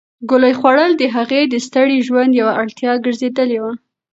[0.29, 3.71] ګولۍ خوړل د هغې د ستړي ژوند یوه اړتیا ګرځېدلې وه.